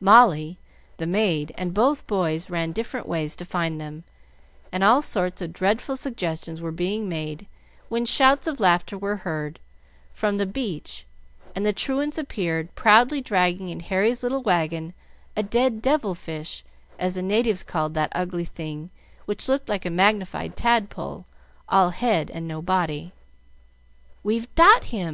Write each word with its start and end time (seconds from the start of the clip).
Molly, 0.00 0.56
the 0.96 1.06
maid, 1.06 1.52
and 1.58 1.74
both 1.74 2.06
boys 2.06 2.48
ran 2.48 2.72
different 2.72 3.06
ways 3.06 3.36
to 3.36 3.44
find 3.44 3.78
them; 3.78 4.02
and 4.72 4.82
all 4.82 5.02
sorts 5.02 5.42
of 5.42 5.52
dreadful 5.52 5.94
suggestions 5.94 6.58
were 6.62 6.72
being 6.72 7.06
made 7.06 7.46
when 7.90 8.06
shouts 8.06 8.46
of 8.46 8.60
laughter 8.60 8.96
were 8.96 9.16
heard 9.16 9.58
from 10.14 10.38
the 10.38 10.46
beach, 10.46 11.04
and 11.54 11.66
the 11.66 11.72
truants 11.74 12.16
appeared, 12.16 12.74
proudly 12.74 13.20
dragging 13.20 13.68
in 13.68 13.80
Harry's 13.80 14.22
little 14.22 14.42
wagon 14.42 14.94
a 15.36 15.42
dead 15.42 15.82
devil 15.82 16.14
fish, 16.14 16.64
as 16.98 17.16
the 17.16 17.22
natives 17.22 17.62
call 17.62 17.90
that 17.90 18.08
ugly 18.14 18.46
thing 18.46 18.88
which 19.26 19.50
looks 19.50 19.68
like 19.68 19.84
a 19.84 19.90
magnified 19.90 20.56
tadpole 20.56 21.26
all 21.68 21.90
head 21.90 22.30
and 22.30 22.48
no 22.48 22.62
body. 22.62 23.12
"We've 24.22 24.48
dot 24.54 24.84
him!" 24.86 25.12